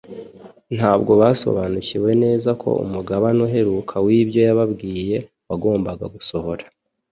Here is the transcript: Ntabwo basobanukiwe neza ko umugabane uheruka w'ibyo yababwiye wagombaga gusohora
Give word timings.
Ntabwo 0.77 1.11
basobanukiwe 1.21 2.11
neza 2.23 2.49
ko 2.61 2.69
umugabane 2.83 3.39
uheruka 3.47 3.95
w'ibyo 4.05 4.39
yababwiye 4.47 5.17
wagombaga 5.49 6.05
gusohora 6.15 6.63